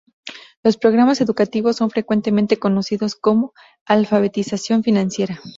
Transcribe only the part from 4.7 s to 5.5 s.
financiera".